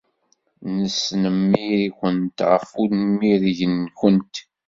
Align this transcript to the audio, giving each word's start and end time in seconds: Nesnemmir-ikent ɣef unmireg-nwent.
Nesnemmir-ikent 0.77 2.37
ɣef 2.49 2.67
unmireg-nwent. 2.83 4.35